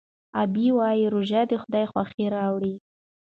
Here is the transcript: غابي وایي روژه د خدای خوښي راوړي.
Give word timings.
غابي 0.35 0.67
وایي 0.77 1.05
روژه 1.13 1.41
د 1.47 1.53
خدای 1.61 1.85
خوښي 1.91 2.25
راوړي. 2.35 2.75